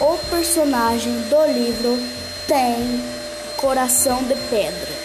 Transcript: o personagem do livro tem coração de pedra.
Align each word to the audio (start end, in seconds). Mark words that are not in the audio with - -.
o 0.00 0.16
personagem 0.30 1.12
do 1.22 1.44
livro 1.52 1.98
tem 2.46 3.02
coração 3.56 4.22
de 4.22 4.34
pedra. 4.48 4.97